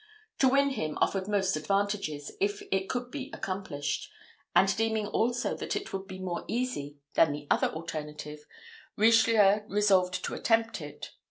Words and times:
To 0.39 0.49
win 0.49 0.71
him 0.71 0.97
offered 0.99 1.27
most 1.27 1.55
advantages, 1.55 2.31
if 2.41 2.63
it 2.71 2.89
could 2.89 3.11
be 3.11 3.29
accomplished; 3.35 4.09
and 4.55 4.75
deeming 4.75 5.05
also 5.05 5.55
that 5.55 5.75
it 5.75 5.93
would 5.93 6.07
be 6.07 6.17
more 6.17 6.43
easy 6.47 6.97
than 7.13 7.31
the 7.33 7.45
other 7.51 7.67
alternative, 7.67 8.47
Richelieu 8.97 9.59
resolved 9.67 10.23
to 10.25 10.33
attempt 10.33 10.81
it. 10.81 11.11